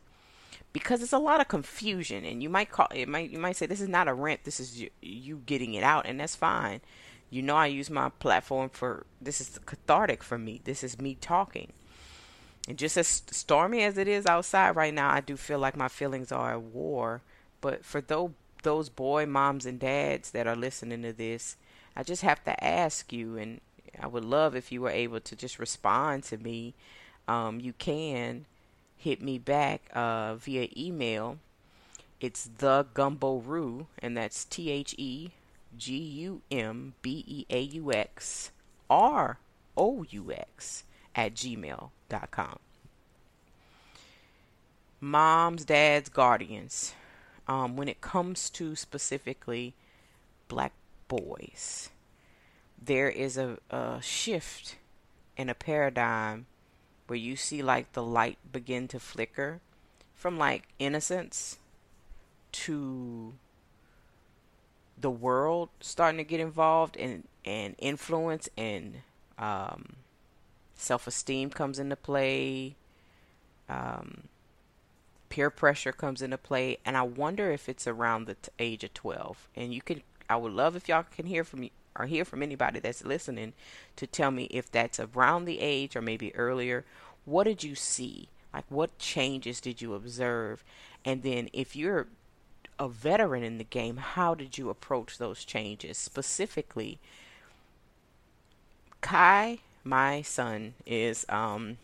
because 0.73 1.01
it's 1.01 1.13
a 1.13 1.17
lot 1.17 1.41
of 1.41 1.47
confusion 1.47 2.23
and 2.25 2.43
you 2.43 2.49
might 2.49 2.69
call 2.69 2.87
it 2.93 3.07
might 3.07 3.29
you 3.29 3.39
might 3.39 3.55
say 3.55 3.65
this 3.65 3.81
is 3.81 3.89
not 3.89 4.07
a 4.07 4.13
rant. 4.13 4.43
This 4.43 4.59
is 4.59 4.79
you, 4.79 4.89
you 5.01 5.41
getting 5.45 5.73
it 5.73 5.83
out 5.83 6.05
and 6.05 6.19
that's 6.19 6.35
fine. 6.35 6.81
You 7.29 7.41
know 7.41 7.55
i 7.55 7.65
use 7.65 7.89
my 7.89 8.09
platform 8.09 8.69
for 8.69 9.05
this 9.21 9.41
is 9.41 9.59
cathartic 9.65 10.23
for 10.23 10.37
me. 10.37 10.61
This 10.63 10.83
is 10.83 10.99
me 10.99 11.17
talking. 11.19 11.73
And 12.67 12.77
just 12.77 12.97
as 12.97 13.23
stormy 13.31 13.81
as 13.83 13.97
it 13.97 14.07
is 14.07 14.25
outside 14.25 14.75
right 14.75 14.93
now 14.93 15.09
i 15.09 15.21
do 15.21 15.35
feel 15.37 15.59
like 15.59 15.77
my 15.77 15.87
feelings 15.87 16.31
are 16.31 16.51
at 16.51 16.61
war. 16.61 17.21
But 17.59 17.83
for 17.83 18.01
those 18.01 18.31
those 18.67 18.89
boy 18.89 19.25
moms 19.25 19.65
and 19.65 19.79
dads 19.79 20.31
that 20.31 20.45
are 20.45 20.55
listening 20.55 21.01
to 21.01 21.13
this 21.13 21.55
i 21.95 22.03
just 22.03 22.21
have 22.21 22.43
to 22.43 22.63
ask 22.63 23.13
you 23.13 23.37
and 23.37 23.61
i 23.99 24.05
would 24.05 24.25
love 24.25 24.55
if 24.55 24.71
you 24.71 24.81
were 24.81 24.89
able 24.89 25.19
to 25.19 25.35
just 25.35 25.57
respond 25.57 26.23
to 26.23 26.37
me 26.37 26.73
um, 27.27 27.59
you 27.59 27.73
can 27.73 28.45
hit 28.97 29.21
me 29.21 29.37
back 29.37 29.81
uh, 29.93 30.35
via 30.35 30.67
email. 30.75 31.37
It's 32.19 32.49
the 32.57 32.85
Gumbeaux 32.93 33.43
Roux, 33.45 33.87
and 33.99 34.17
that's 34.17 34.43
T 34.45 34.71
H 34.71 34.95
E 34.97 35.31
G 35.77 35.97
U 35.97 36.41
M 36.49 36.93
B 37.01 37.23
E 37.27 37.45
A 37.49 37.61
U 37.61 37.91
X 37.91 38.51
R 38.89 39.37
O 39.75 40.05
U 40.09 40.31
X 40.31 40.83
at 41.15 41.35
gmail.com. 41.35 42.59
Moms, 44.99 45.65
dads, 45.65 46.09
guardians. 46.09 46.93
Um, 47.47 47.77
when 47.77 47.87
it 47.87 48.01
comes 48.01 48.49
to 48.51 48.75
specifically 48.75 49.73
black 50.47 50.73
boys, 51.07 51.89
there 52.83 53.09
is 53.09 53.37
a, 53.37 53.57
a 53.69 53.99
shift 54.01 54.75
in 55.37 55.49
a 55.49 55.55
paradigm 55.55 56.45
where 57.07 57.17
you 57.17 57.35
see 57.35 57.61
like 57.61 57.93
the 57.93 58.03
light 58.03 58.37
begin 58.51 58.87
to 58.89 58.99
flicker 58.99 59.61
from 60.13 60.37
like 60.37 60.63
innocence 60.77 61.57
to 62.51 63.33
the 64.99 65.11
world 65.11 65.69
starting 65.79 66.17
to 66.17 66.23
get 66.23 66.39
involved 66.39 66.97
and 66.97 67.23
and 67.45 67.75
influence 67.77 68.49
and 68.57 68.95
um, 69.37 69.93
self-esteem 70.75 71.49
comes 71.49 71.79
into 71.79 71.95
play. 71.95 72.75
Um, 73.69 74.23
peer 75.29 75.49
pressure 75.49 75.91
comes 75.91 76.21
into 76.21 76.37
play 76.37 76.77
and 76.85 76.95
i 76.97 77.01
wonder 77.01 77.51
if 77.51 77.67
it's 77.67 77.87
around 77.87 78.25
the 78.25 78.35
t- 78.35 78.49
age 78.59 78.83
of 78.83 78.93
12 78.93 79.49
and 79.55 79.73
you 79.73 79.81
can 79.81 80.01
i 80.29 80.35
would 80.35 80.53
love 80.53 80.75
if 80.75 80.87
y'all 80.87 81.05
can 81.15 81.25
hear 81.25 81.43
from 81.43 81.67
or 81.97 82.05
hear 82.05 82.25
from 82.25 82.43
anybody 82.43 82.79
that's 82.79 83.03
listening 83.03 83.53
to 83.95 84.07
tell 84.07 84.31
me 84.31 84.43
if 84.45 84.71
that's 84.71 84.99
around 84.99 85.45
the 85.45 85.59
age 85.59 85.95
or 85.95 86.01
maybe 86.01 86.35
earlier. 86.35 86.85
What 87.25 87.45
did 87.45 87.63
you 87.63 87.75
see? 87.75 88.29
Like, 88.53 88.65
what 88.69 88.97
changes 88.99 89.59
did 89.59 89.81
you 89.81 89.93
observe? 89.93 90.63
And 91.03 91.23
then, 91.23 91.49
if 91.53 91.75
you're 91.75 92.07
a 92.79 92.87
veteran 92.87 93.43
in 93.43 93.57
the 93.57 93.63
game, 93.63 93.97
how 93.97 94.35
did 94.35 94.57
you 94.57 94.69
approach 94.69 95.17
those 95.17 95.43
changes? 95.43 95.97
Specifically, 95.97 96.99
Kai, 99.01 99.59
my 99.83 100.21
son, 100.21 100.73
is 100.85 101.25
um, 101.29 101.77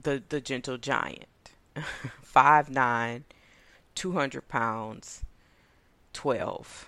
the 0.00 0.22
the 0.28 0.40
gentle 0.40 0.78
giant, 0.78 1.26
five 2.22 2.70
nine, 2.70 3.24
two 3.94 4.12
hundred 4.12 4.48
pounds, 4.48 5.22
twelve 6.12 6.86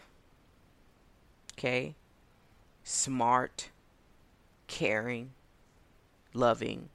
okay? 1.58 1.96
Smart, 2.84 3.70
caring, 4.68 5.32
loving. 6.32 6.88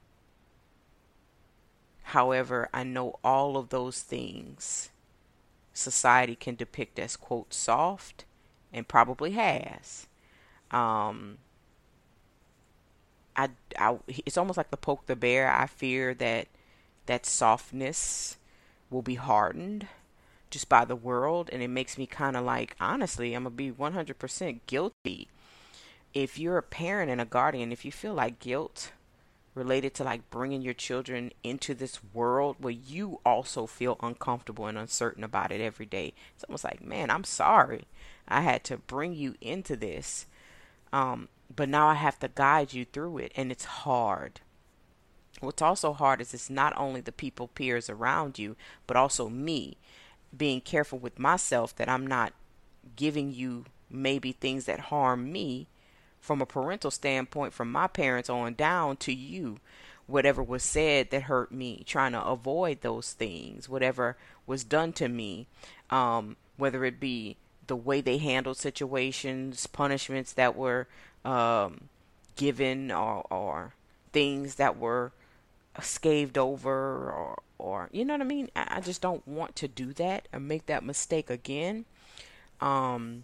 However, 2.04 2.70
I 2.74 2.84
know 2.84 3.20
all 3.24 3.58
of 3.58 3.70
those 3.70 4.02
things 4.02 4.90
society 5.74 6.36
can 6.36 6.56
depict 6.56 6.98
as, 7.00 7.18
quote, 7.18 7.54
soft, 7.54 8.26
and 8.72 8.88
probably 8.88 9.32
has. 9.32 10.08
Um, 10.72 11.40
I, 13.36 13.50
I, 13.78 13.98
it's 14.08 14.38
almost 14.38 14.58
like 14.58 14.72
the 14.72 14.78
poke 14.78 15.08
the 15.08 15.16
bear. 15.16 15.52
I 15.52 15.66
fear 15.68 16.14
that 16.16 16.48
that 17.06 17.26
softness 17.26 18.38
will 18.90 19.02
be 19.02 19.16
hardened 19.16 19.88
just 20.50 20.70
by 20.70 20.86
the 20.86 20.96
world. 20.96 21.50
And 21.52 21.62
it 21.62 21.70
makes 21.70 21.98
me 21.98 22.06
kind 22.06 22.38
of 22.38 22.46
like 22.46 22.76
honestly 22.80 23.34
i'm 23.34 23.44
gonna 23.44 23.56
be 23.56 23.72
100% 23.72 24.60
guilty. 24.68 25.28
If 26.14 26.38
you're 26.38 26.58
a 26.58 26.64
parent 26.64 27.10
and 27.10 27.22
a 27.22 27.26
guardian 27.26 27.72
if 27.72 27.86
you 27.86 27.92
feel 27.92 28.14
like 28.14 28.40
guilt 28.40 28.92
related 29.56 29.94
to 29.94 30.04
like 30.04 30.30
bringing 30.32 30.64
your 30.64 30.74
children 30.74 31.32
into 31.44 31.76
this 31.76 32.00
world 32.14 32.56
where 32.60 32.74
you 32.74 33.20
also 33.24 33.68
feel 33.68 33.98
uncomfortable 34.02 34.66
and 34.66 34.78
uncertain 34.78 35.24
about 35.24 35.52
it 35.52 35.62
every 35.62 35.86
day. 35.86 36.14
It's 36.36 36.44
almost 36.46 36.64
like 36.64 36.84
man 36.84 37.10
i'm 37.10 37.24
sorry. 37.24 37.86
I 38.28 38.42
had 38.42 38.64
to 38.66 38.78
bring 38.78 39.14
you 39.14 39.36
into 39.42 39.76
this. 39.76 40.26
Um, 40.92 41.28
but 41.56 41.70
now 41.70 41.88
I 41.88 41.96
have 41.96 42.20
to 42.20 42.30
guide 42.34 42.74
you 42.74 42.86
through 42.86 43.20
it, 43.20 43.32
and 43.36 43.52
it's 43.52 43.66
hard. 43.66 44.40
What's 45.44 45.62
also 45.62 45.94
hard 45.94 46.22
is 46.22 46.34
it's 46.34 46.50
not 46.50 46.74
only 46.78 47.02
the 47.02 47.12
people, 47.12 47.48
peers 47.50 47.90
around 47.90 48.40
you, 48.40 48.56
but 48.88 48.98
also 48.98 49.30
me 49.30 49.78
being 50.36 50.62
careful 50.62 50.98
with 50.98 51.20
myself 51.20 51.76
that 51.76 51.90
I'm 51.90 52.08
not 52.08 52.34
giving 52.96 53.34
you 53.34 53.66
maybe 53.90 54.32
things 54.32 54.66
that 54.66 54.80
harm 54.80 55.32
me 55.32 55.68
from 56.20 56.42
a 56.42 56.46
parental 56.46 56.90
standpoint, 56.90 57.54
from 57.54 57.72
my 57.72 57.88
parents 57.88 58.30
on 58.30 58.54
down 58.54 58.98
to 58.98 59.14
you. 59.14 59.58
Whatever 60.08 60.42
was 60.42 60.64
said 60.64 61.12
that 61.12 61.24
hurt 61.24 61.52
me, 61.52 61.84
trying 61.86 62.12
to 62.14 62.24
avoid 62.24 62.82
those 62.82 63.14
things, 63.14 63.70
whatever 63.70 64.18
was 64.46 64.64
done 64.64 64.92
to 64.94 65.08
me, 65.08 65.48
um, 65.90 66.36
whether 66.58 66.84
it 66.84 67.00
be 67.00 67.38
the 67.68 67.76
way 67.76 68.02
they 68.02 68.18
handled 68.18 68.58
situations, 68.58 69.68
punishments 69.68 70.34
that 70.34 70.56
were 70.56 70.88
um, 71.24 71.90
given, 72.36 72.92
or, 72.92 73.26
or 73.30 73.74
things 74.12 74.56
that 74.56 74.78
were 74.78 75.12
scathed 75.82 76.38
over, 76.38 77.10
or, 77.12 77.42
or 77.58 77.90
you 77.92 78.06
know 78.06 78.14
what 78.14 78.22
I 78.22 78.26
mean. 78.26 78.50
I, 78.56 78.78
I 78.78 78.82
just 78.82 79.02
don't 79.02 79.28
want 79.28 79.56
to 79.58 79.68
do 79.68 79.94
that 79.94 80.28
and 80.32 80.48
make 80.48 80.66
that 80.68 80.84
mistake 80.84 81.30
again. 81.30 81.86
Um, 82.62 83.24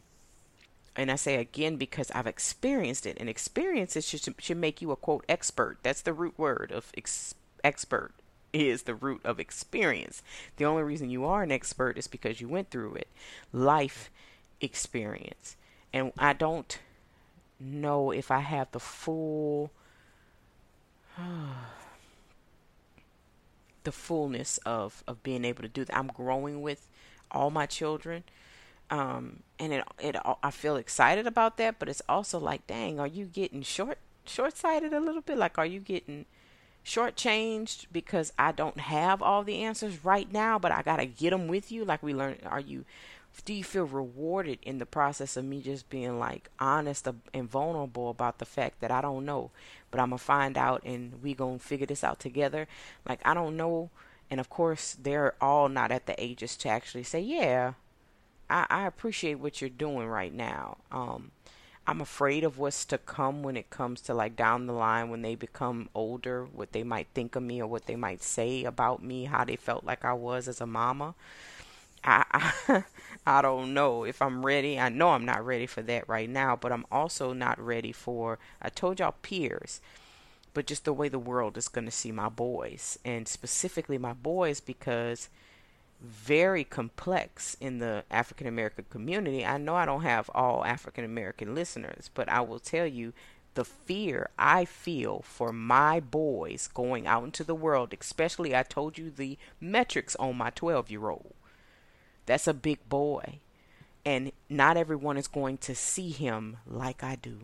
and 0.95 1.11
I 1.11 1.15
say 1.15 1.35
again 1.35 1.77
because 1.77 2.11
I've 2.11 2.27
experienced 2.27 3.05
it, 3.05 3.17
and 3.19 3.29
experiences 3.29 4.07
should 4.07 4.35
should 4.39 4.57
make 4.57 4.81
you 4.81 4.91
a 4.91 4.95
quote 4.95 5.25
expert. 5.29 5.77
That's 5.83 6.01
the 6.01 6.13
root 6.13 6.37
word 6.37 6.71
of 6.71 6.91
ex- 6.97 7.35
expert 7.63 8.13
is 8.51 8.83
the 8.83 8.95
root 8.95 9.21
of 9.23 9.39
experience. 9.39 10.21
The 10.57 10.65
only 10.65 10.83
reason 10.83 11.09
you 11.09 11.25
are 11.25 11.43
an 11.43 11.51
expert 11.51 11.97
is 11.97 12.07
because 12.07 12.41
you 12.41 12.47
went 12.47 12.69
through 12.69 12.95
it. 12.95 13.07
Life 13.53 14.09
experience. 14.61 15.55
And 15.93 16.11
I 16.17 16.33
don't 16.33 16.79
know 17.59 18.11
if 18.11 18.31
I 18.31 18.39
have 18.39 18.71
the 18.71 18.79
full 18.79 19.71
the 23.83 23.91
fullness 23.91 24.57
of 24.65 25.03
of 25.07 25.23
being 25.23 25.45
able 25.45 25.61
to 25.63 25.69
do 25.69 25.85
that. 25.85 25.97
I'm 25.97 26.07
growing 26.07 26.61
with 26.61 26.87
all 27.31 27.51
my 27.51 27.65
children. 27.65 28.23
Um, 28.91 29.43
and 29.59 29.73
it 29.73 29.83
it 29.99 30.15
I 30.43 30.51
feel 30.51 30.75
excited 30.75 31.27
about 31.27 31.57
that, 31.57 31.77
but 31.79 31.89
it's 31.89 32.01
also 32.09 32.39
like, 32.39 32.65
dang, 32.67 32.99
are 32.99 33.07
you 33.07 33.25
getting 33.25 33.61
short 33.61 33.99
short 34.25 34.57
sighted 34.57 34.93
a 34.93 34.99
little 34.99 35.21
bit? 35.21 35.37
Like, 35.37 35.57
are 35.57 35.65
you 35.65 35.79
getting 35.79 36.25
shortchanged 36.85 37.85
because 37.91 38.33
I 38.39 38.51
don't 38.51 38.79
have 38.79 39.21
all 39.21 39.43
the 39.43 39.61
answers 39.61 40.03
right 40.03 40.31
now, 40.31 40.57
but 40.57 40.71
I 40.71 40.81
gotta 40.81 41.05
get 41.05 41.31
them 41.31 41.47
with 41.47 41.71
you? 41.71 41.85
Like 41.85 42.01
we 42.01 42.13
learned, 42.13 42.39
are 42.45 42.59
you? 42.59 42.85
Do 43.45 43.53
you 43.53 43.63
feel 43.63 43.85
rewarded 43.85 44.59
in 44.61 44.77
the 44.77 44.85
process 44.85 45.35
of 45.37 45.45
me 45.45 45.61
just 45.61 45.89
being 45.89 46.19
like 46.19 46.49
honest 46.59 47.07
and 47.33 47.49
vulnerable 47.49 48.09
about 48.09 48.37
the 48.37 48.45
fact 48.45 48.79
that 48.81 48.91
I 48.91 49.01
don't 49.01 49.25
know, 49.25 49.51
but 49.91 49.99
I'm 49.99 50.09
gonna 50.09 50.17
find 50.19 50.57
out 50.57 50.83
and 50.83 51.21
we 51.23 51.33
gonna 51.33 51.59
figure 51.59 51.87
this 51.87 52.03
out 52.03 52.19
together? 52.19 52.67
Like 53.07 53.21
I 53.25 53.33
don't 53.33 53.57
know, 53.57 53.89
and 54.29 54.39
of 54.39 54.49
course 54.49 54.95
they're 55.01 55.35
all 55.41 55.69
not 55.69 55.91
at 55.91 56.05
the 56.05 56.21
ages 56.23 56.55
to 56.57 56.69
actually 56.69 57.03
say, 57.03 57.21
yeah, 57.21 57.73
I, 58.49 58.65
I 58.69 58.87
appreciate 58.87 59.35
what 59.35 59.61
you're 59.61 59.69
doing 59.69 60.07
right 60.07 60.33
now. 60.33 60.77
Um, 60.91 61.31
I'm 61.87 62.01
afraid 62.01 62.43
of 62.43 62.59
what's 62.59 62.85
to 62.85 62.99
come 62.99 63.41
when 63.41 63.57
it 63.57 63.71
comes 63.71 64.01
to 64.01 64.13
like 64.13 64.35
down 64.35 64.67
the 64.67 64.73
line 64.73 65.09
when 65.09 65.23
they 65.23 65.33
become 65.33 65.89
older, 65.95 66.45
what 66.45 66.71
they 66.71 66.83
might 66.83 67.07
think 67.15 67.35
of 67.35 67.41
me 67.41 67.61
or 67.61 67.67
what 67.67 67.87
they 67.87 67.95
might 67.95 68.21
say 68.21 68.63
about 68.63 69.03
me, 69.03 69.25
how 69.25 69.43
they 69.43 69.55
felt 69.55 69.83
like 69.83 70.05
I 70.05 70.13
was 70.13 70.47
as 70.47 70.61
a 70.61 70.67
mama. 70.67 71.15
I, 72.03 72.25
I 72.31 72.83
I 73.25 73.41
don't 73.41 73.73
know 73.73 74.03
if 74.05 74.21
I'm 74.21 74.45
ready. 74.45 74.79
I 74.79 74.89
know 74.89 75.09
I'm 75.09 75.25
not 75.25 75.45
ready 75.45 75.65
for 75.67 75.81
that 75.83 76.07
right 76.09 76.29
now, 76.29 76.55
but 76.55 76.71
I'm 76.71 76.85
also 76.91 77.33
not 77.33 77.59
ready 77.59 77.91
for 77.91 78.39
I 78.61 78.69
told 78.69 78.99
y'all 78.99 79.15
peers, 79.21 79.81
but 80.53 80.65
just 80.67 80.85
the 80.85 80.93
way 80.93 81.09
the 81.09 81.19
world 81.19 81.57
is 81.57 81.67
going 81.67 81.85
to 81.85 81.91
see 81.91 82.11
my 82.11 82.29
boys 82.29 82.97
and 83.05 83.27
specifically 83.27 83.97
my 83.97 84.13
boys 84.13 84.59
because 84.59 85.29
very 86.01 86.63
complex 86.63 87.55
in 87.59 87.79
the 87.79 88.03
African 88.09 88.47
American 88.47 88.85
community. 88.89 89.45
I 89.45 89.57
know 89.57 89.75
I 89.75 89.85
don't 89.85 90.03
have 90.03 90.29
all 90.33 90.63
African 90.65 91.03
American 91.03 91.53
listeners, 91.55 92.09
but 92.13 92.29
I 92.29 92.41
will 92.41 92.59
tell 92.59 92.87
you 92.87 93.13
the 93.55 93.65
fear 93.65 94.29
I 94.37 94.65
feel 94.65 95.21
for 95.21 95.51
my 95.51 95.99
boys 95.99 96.69
going 96.73 97.07
out 97.07 97.23
into 97.25 97.43
the 97.43 97.55
world, 97.55 97.93
especially 97.99 98.55
I 98.55 98.63
told 98.63 98.97
you 98.97 99.09
the 99.09 99.37
metrics 99.59 100.15
on 100.15 100.37
my 100.37 100.51
12 100.51 100.89
year 100.89 101.09
old. 101.09 101.33
That's 102.29 102.45
a 102.45 102.53
big 102.53 102.87
boy. 102.87 103.39
And 104.05 104.31
not 104.49 104.77
everyone 104.77 105.17
is 105.17 105.27
going 105.27 105.57
to 105.57 105.73
see 105.73 106.11
him 106.11 106.57
like 106.67 107.03
I 107.03 107.15
do. 107.15 107.39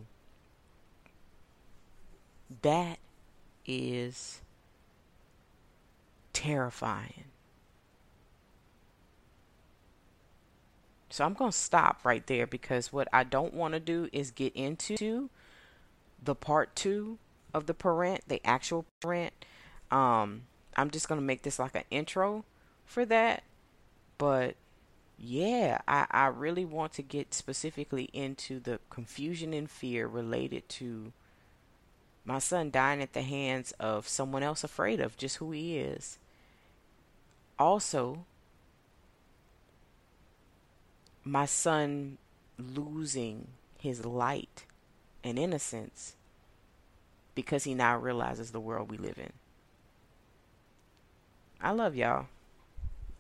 That 2.62 3.00
is 3.66 4.42
terrifying. 6.34 7.24
So 11.10 11.26
I'm 11.26 11.34
going 11.34 11.50
to 11.50 11.58
stop 11.58 12.02
right 12.04 12.26
there 12.28 12.46
because 12.46 12.94
what 12.94 13.08
I 13.12 13.24
don't 13.24 13.56
want 13.56 13.74
to 13.74 13.80
do 13.80 14.08
is 14.14 14.30
get 14.30 14.56
into 14.56 15.32
the 16.24 16.36
part 16.36 16.76
two 16.76 17.18
of 17.56 17.66
the 17.66 17.74
PaRANT, 17.74 18.22
the 18.28 18.40
actual 18.46 18.86
PaRANT. 19.02 19.34
Um, 19.90 20.44
I'm 20.78 20.92
just 20.92 21.10
going 21.10 21.20
to 21.20 21.26
make 21.26 21.42
this 21.42 21.58
like 21.58 21.74
an 21.74 21.86
intro 21.90 22.46
for 22.86 23.04
that. 23.06 23.42
But 24.20 24.56
yeah, 25.18 25.80
I, 25.88 26.08
I 26.12 26.28
really 26.28 26.66
want 26.66 26.94
to 26.94 27.02
get 27.02 27.34
specifically 27.34 28.10
into 28.14 28.60
the 28.60 28.80
confusion 28.90 29.54
and 29.54 29.70
fear 29.70 30.08
related 30.08 30.68
to 30.70 31.14
my 32.26 32.40
son 32.40 32.72
dying 32.72 33.02
at 33.02 33.14
the 33.14 33.22
hands 33.22 33.72
of 33.80 34.08
someone 34.08 34.44
else 34.44 34.64
afraid 34.64 35.00
of 35.00 35.16
just 35.16 35.38
who 35.38 35.52
he 35.52 35.78
is. 35.78 36.18
Also, 37.58 38.26
my 41.24 41.46
son 41.46 42.18
losing 42.58 43.48
his 43.80 44.06
light 44.06 44.66
and 45.24 45.40
innocence 45.40 46.16
because 47.36 47.64
he 47.64 47.74
now 47.74 47.98
realizes 47.98 48.52
the 48.52 48.60
world 48.60 48.90
we 48.90 48.98
live 48.98 49.18
in. 49.18 49.34
I 51.62 51.72
love 51.72 51.96
y'all. 51.96 52.28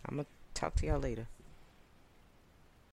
I'm 0.08 0.15
going 0.15 0.25
to 0.25 0.60
talk 0.60 0.75
to 0.75 0.88
y'all 0.88 0.99
later. 0.99 1.27